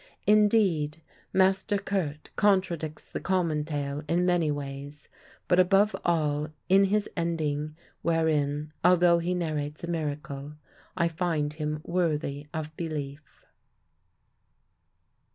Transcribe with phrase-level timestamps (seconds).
[0.25, 0.99] Indeed,
[1.31, 5.07] Master Kurt contradicts the common tale in many ways,
[5.47, 10.55] but above all in his ending, wherein (although he narrates a miracle)
[10.97, 13.45] I find him worthy of belief.